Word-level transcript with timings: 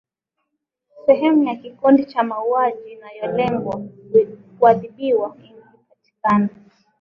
sehemu 1.05 1.43
ya 1.43 1.55
kikundi 1.55 2.05
cha 2.05 2.23
mauaji 2.23 2.91
inayolengwa 2.91 3.81
kuadhibiwa 4.59 5.37
ilipatikana 5.43 6.49